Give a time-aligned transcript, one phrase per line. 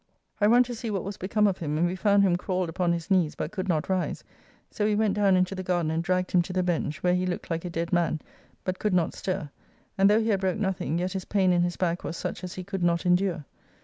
[0.39, 2.91] I run to see what was become of him, and we found him crawled upon
[2.91, 4.23] his knees, but could not rise;
[4.71, 7.27] so we went down into the garden and dragged him to the bench, where he
[7.27, 8.19] looked like a dead man,
[8.63, 9.51] but could not stir;
[9.99, 12.55] and, though he had broke nothing, yet his pain in his back was such as
[12.55, 13.45] he could not endure.